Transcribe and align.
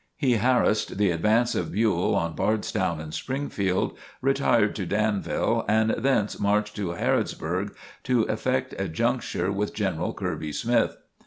He 0.17 0.37
harrassed 0.37 0.97
the 0.97 1.11
advance 1.11 1.53
of 1.53 1.71
Buell 1.73 2.15
on 2.15 2.33
Bardstown 2.33 2.99
and 2.99 3.13
Springfield, 3.13 3.95
retired 4.19 4.75
to 4.77 4.87
Danville 4.87 5.63
and 5.67 5.91
thence 5.95 6.39
marched 6.39 6.75
to 6.77 6.93
Harrodsburg 6.93 7.75
to 8.05 8.23
effect 8.23 8.73
a 8.79 8.87
juncture 8.87 9.51
with 9.51 9.75
General 9.75 10.15
Kirby 10.15 10.53
Smith. 10.53 10.97